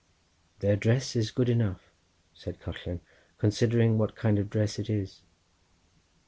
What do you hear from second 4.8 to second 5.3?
is."